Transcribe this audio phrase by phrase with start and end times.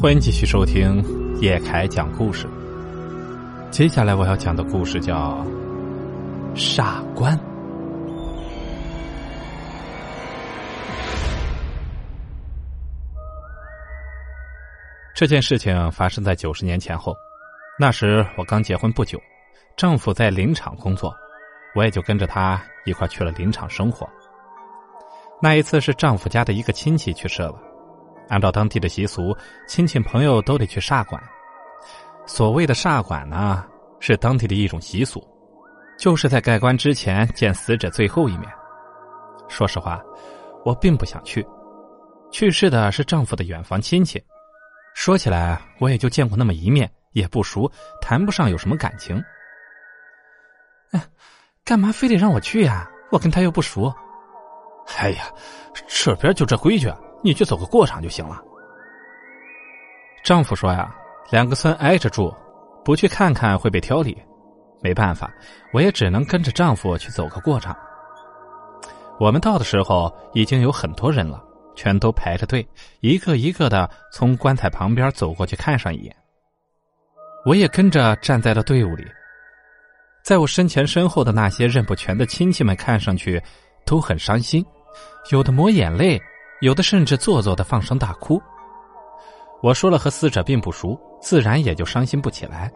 [0.00, 1.04] 欢迎继续收听
[1.40, 2.46] 叶凯讲故事。
[3.68, 5.44] 接下来我要讲的故事叫
[6.56, 7.36] 《傻官》。
[15.16, 17.12] 这件事情发生在九十年前后，
[17.76, 19.20] 那时我刚结婚不久，
[19.76, 21.12] 丈夫在林场工作，
[21.74, 24.08] 我也就跟着他一块去了林场生活。
[25.42, 27.60] 那一次是丈夫家的一个亲戚去世了。
[28.28, 29.36] 按照当地的习俗，
[29.66, 31.22] 亲戚朋友都得去煞馆。
[32.26, 33.64] 所谓的煞馆呢，
[34.00, 35.26] 是当地的一种习俗，
[35.98, 38.50] 就是在盖棺之前见死者最后一面。
[39.48, 40.00] 说实话，
[40.64, 41.46] 我并不想去。
[42.30, 44.22] 去世的是丈夫的远房亲戚，
[44.94, 47.70] 说起来我也就见过那么一面，也不熟，
[48.02, 49.16] 谈不上有什么感情。
[50.90, 51.02] 哎，
[51.64, 52.86] 干嘛非得让我去呀？
[53.10, 53.90] 我跟他又不熟。
[54.98, 55.24] 哎呀，
[55.88, 56.92] 这边就这规矩。
[57.22, 58.42] 你去走个过场就行了。
[60.22, 60.94] 丈夫说呀，
[61.30, 62.34] 两个村挨着住，
[62.84, 64.16] 不去看看会被挑理。
[64.80, 65.28] 没办法，
[65.72, 67.76] 我也只能跟着丈夫去走个过场。
[69.18, 71.42] 我们到的时候已经有很多人了，
[71.74, 72.64] 全都排着队，
[73.00, 76.14] 一个一个的从棺材旁边走过去看上一眼。
[77.44, 79.04] 我也跟着站在了队伍里，
[80.22, 83.42] 在我身前身后的那些认不全的亲戚们看上去
[83.84, 84.64] 都很伤心，
[85.32, 86.20] 有的抹眼泪。
[86.60, 88.40] 有的甚至做作的放声大哭。
[89.62, 92.70] 我说了和死者并不熟，自然也就伤心不起来。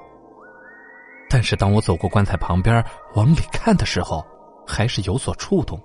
[1.28, 4.24] 但是当我走过棺材旁边往里看的时候，
[4.66, 5.80] 还是有所触动。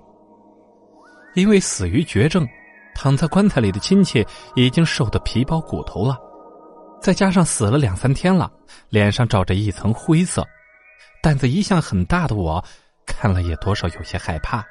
[1.36, 2.48] 因为死于绝症，
[2.96, 6.18] 躺在棺材里的亲戚已经瘦得皮包骨头了，
[7.00, 8.52] 再加上死了两三天了，
[8.90, 10.46] 脸上罩着一层灰色，
[11.22, 12.64] 胆子一向很大的我，
[13.06, 14.66] 看了也多少有些害怕。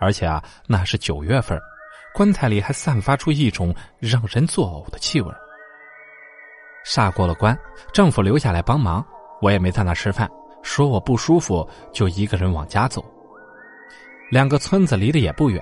[0.00, 1.58] 而且啊，那是九月份。
[2.14, 5.28] 棺材里还散发出一种让人作呕的气味。
[6.86, 7.58] 煞过了关，
[7.92, 9.04] 丈夫留下来帮忙，
[9.42, 10.30] 我也没在那吃饭，
[10.62, 13.04] 说我不舒服，就一个人往家走。
[14.30, 15.60] 两个村子离得也不远，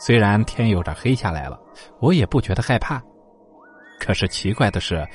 [0.00, 1.60] 虽然天有点黑下来了，
[2.00, 3.00] 我也不觉得害怕。
[4.00, 5.06] 可是奇怪的是，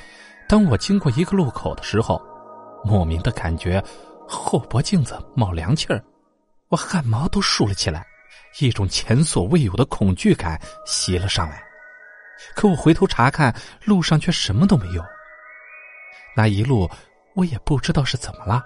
[0.48, 2.18] 当我经过一个路口的时候，
[2.84, 3.82] 莫名的感觉
[4.26, 6.02] 后脖颈子冒凉气儿，
[6.68, 8.06] 我汗毛都竖了起来。
[8.58, 11.62] 一种前所未有的恐惧感袭了上来，
[12.54, 15.02] 可我回头查看，路上却什么都没有。
[16.36, 16.90] 那一路
[17.34, 18.62] 我也不知道是怎么了，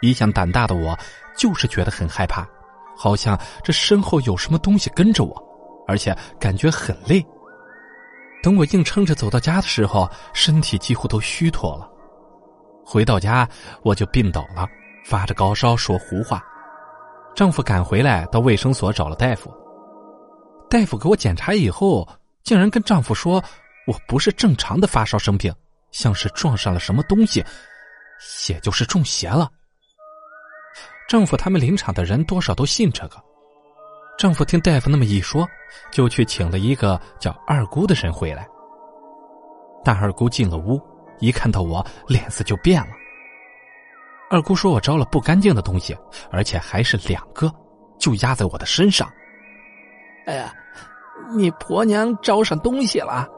[0.00, 0.96] 一向胆大的我
[1.36, 2.46] 就是觉得很害怕，
[2.96, 7.24] 好像这身后有什么东西跟着我，而且感觉很累。
[8.42, 11.90] 等我硬撑着走到家的时候，身体几乎都虚脱了。
[12.84, 13.48] 回到家
[13.82, 14.68] 我就病倒了，
[15.06, 16.44] 发着高烧，说胡话。
[17.34, 19.52] 丈夫赶回来，到卫生所找了大夫。
[20.70, 22.08] 大夫给我检查以后，
[22.42, 23.42] 竟然跟丈夫说
[23.86, 25.52] ：“我不是正常的发烧生病，
[25.90, 27.44] 像是撞上了什么东西，
[28.48, 29.50] 也就是中邪了。”
[31.08, 33.22] 丈夫他们林场的人多少都信这个。
[34.16, 35.46] 丈夫听大夫那么一说，
[35.90, 38.48] 就去请了一个叫二姑的人回来。
[39.84, 40.80] 大二姑进了屋，
[41.18, 42.94] 一看到我，脸色就变了。
[44.30, 45.96] 二姑说：“我招了不干净的东西，
[46.30, 47.52] 而且还是两个，
[47.98, 49.08] 就压在我的身上。”
[50.26, 50.52] 哎呀，
[51.36, 53.28] 你婆娘招上东西了！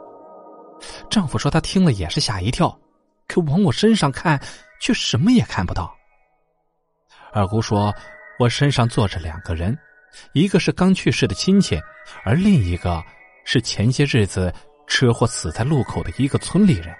[1.10, 2.78] 丈夫说他听了也是吓一跳，
[3.26, 4.40] 可往我身上看，
[4.80, 5.92] 却什么也看不到。
[7.32, 7.92] 二姑说
[8.38, 9.76] ：“我身上坐着两个人，
[10.32, 11.78] 一个是刚去世的亲戚，
[12.24, 13.02] 而另一个
[13.44, 14.52] 是前些日子
[14.86, 16.94] 车祸死在路口的一个村里人。”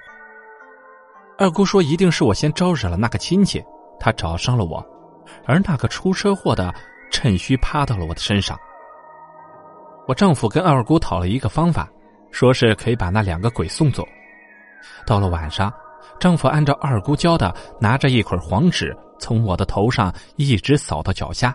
[1.39, 3.65] 二姑说：“一定是我先招惹了那个亲戚。”
[3.99, 4.85] 他找上了我，
[5.45, 6.75] 而那个出车祸的
[7.11, 8.59] 趁虚趴到了我的身上。
[10.07, 11.89] 我丈夫跟二姑讨了一个方法，
[12.31, 14.07] 说是可以把那两个鬼送走。
[15.05, 15.73] 到了晚上，
[16.21, 21.53] 丈夫按照二姑教的，拿着一捆黄纸，从我的头上一直扫到脚下，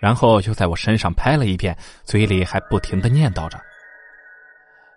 [0.00, 3.58] 然后就在我身上拍了一遍，嘴里还不停的念叨着：“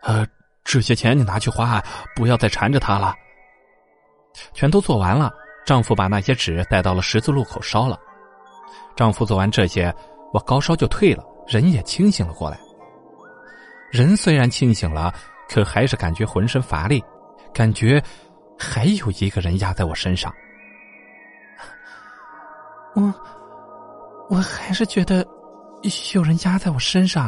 [0.04, 0.28] 呃，
[0.64, 1.82] 这些钱你拿去花，
[2.16, 3.16] 不要再缠着他了。”
[4.54, 5.34] 全都做完了。
[5.68, 8.00] 丈夫把那些纸带到了十字路口烧了。
[8.96, 9.94] 丈夫做完这些，
[10.32, 12.58] 我高烧就退了，人也清醒了过来。
[13.92, 15.14] 人虽然清醒了，
[15.50, 17.04] 可还是感觉浑身乏力，
[17.54, 18.02] 感觉
[18.58, 20.34] 还有一个人压在我身上。
[22.96, 23.14] 我，
[24.30, 25.28] 我还是觉得
[26.14, 27.26] 有人压在我身上。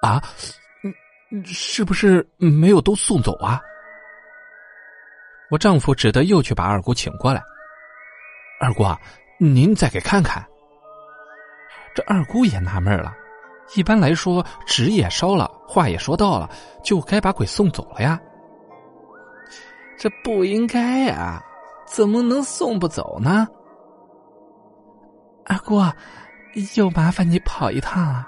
[0.00, 0.22] 啊，
[1.44, 3.60] 是不是没有都送走啊？
[5.50, 7.42] 我丈夫只得又去把二姑请过来。
[8.60, 8.84] 二姑，
[9.38, 10.44] 您再给看看。
[11.94, 13.14] 这二姑也纳闷了，
[13.74, 16.50] 一般来说，纸也烧了，话也说到了，
[16.82, 18.20] 就该把鬼送走了呀。
[19.98, 21.42] 这不应该呀，
[21.86, 23.46] 怎么能送不走呢？
[25.46, 25.80] 二姑，
[26.74, 28.26] 又麻烦你跑一趟了。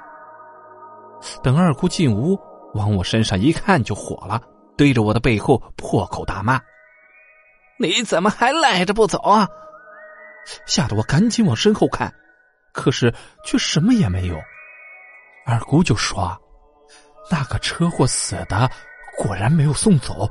[1.43, 2.39] 等二姑进屋，
[2.75, 4.41] 往我身上一看就火了，
[4.77, 6.61] 对着我的背后破口大骂
[7.79, 9.49] ：“你怎么还赖着不走啊？”
[10.67, 12.13] 吓得我赶紧往身后看，
[12.73, 13.13] 可是
[13.45, 14.37] 却什么也没有。
[15.47, 16.37] 二姑就说
[17.31, 18.71] ：“那个车祸死的
[19.17, 20.31] 果然没有送走，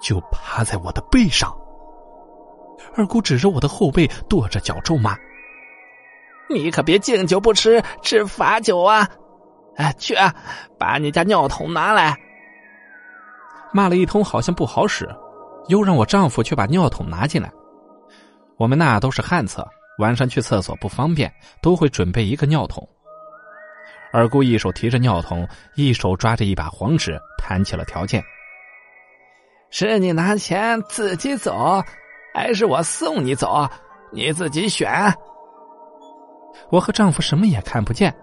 [0.00, 1.52] 就趴在我的背上。”
[2.96, 5.16] 二姑指着我的后背，跺着脚咒骂
[6.50, 9.08] ：“你可别敬酒不吃吃罚酒啊！
[9.76, 10.34] 哎，去啊，
[10.78, 12.16] 把你家尿桶拿来！”
[13.72, 15.08] 骂了一通，好像不好使，
[15.68, 17.50] 又让我丈夫去把尿桶拿进来。
[18.56, 19.66] 我们那都是旱厕，
[19.98, 22.88] 晚上去厕所不方便，都会准备一个尿桶。
[24.12, 28.22] 二姑一手提着尿桶，一手抓着一把黄纸，谈起了条件：
[29.70, 31.82] 是你拿钱自己走，
[32.32, 33.68] 还是我送你走？
[34.12, 35.12] 你自己选。
[36.70, 38.14] 我和丈夫什么也看不见，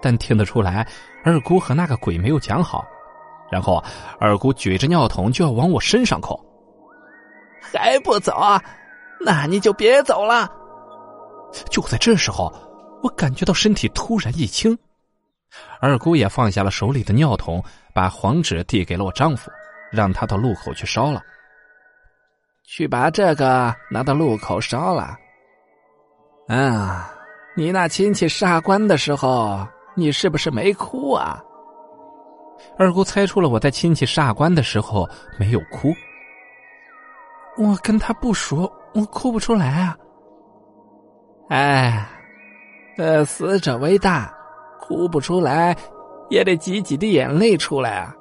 [0.00, 0.86] 但听得出来，
[1.24, 2.86] 二姑和那个鬼没有讲好。
[3.50, 3.82] 然后
[4.18, 6.42] 二姑举着尿桶就要往我身上扣，
[7.62, 8.34] 还不走？
[9.24, 10.50] 那你就别走了。
[11.70, 12.52] 就在这时候，
[13.02, 14.76] 我感觉到身体突然一轻，
[15.80, 17.62] 二姑也放下了手里的尿桶，
[17.94, 19.50] 把黄纸递给了我丈夫，
[19.90, 21.22] 让他到路口去烧了。
[22.64, 25.16] 去把这个拿到路口烧了。
[26.48, 27.12] 啊，
[27.54, 31.38] 你那亲戚杀官的时候，你是不是没哭啊？
[32.78, 35.92] 二姑猜出了我在亲戚杀官的时候没有哭。
[37.56, 38.70] 我跟他不熟。
[38.94, 39.96] 我哭不出来啊！
[41.48, 42.06] 哎，
[42.98, 44.30] 呃，死者为大，
[44.82, 45.74] 哭不出来，
[46.28, 48.14] 也得挤几滴眼泪出来啊，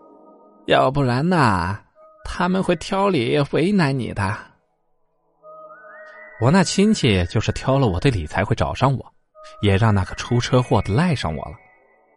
[0.67, 1.77] 要不然呐，
[2.23, 4.33] 他们会挑理为难你的。
[6.39, 9.05] 我那亲戚就是挑了我的理才会找上我，
[9.61, 11.55] 也让那个出车祸的赖上我了。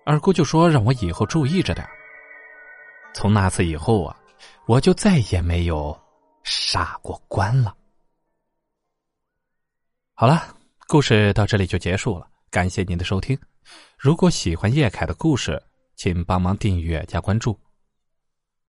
[0.06, 1.84] 二姑就说让我以后注意着点。
[3.12, 4.16] 从那次以后啊，
[4.66, 5.96] 我就再也没有
[6.74, 7.72] 杀过关了。
[10.12, 10.56] 好了，
[10.88, 12.28] 故事到这里就结束了。
[12.50, 13.38] 感谢您的收听。
[13.96, 15.62] 如果喜欢叶凯的故事，
[15.94, 17.56] 请帮忙订阅加关注。